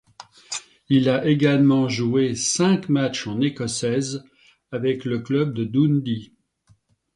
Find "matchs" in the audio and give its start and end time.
2.89-3.27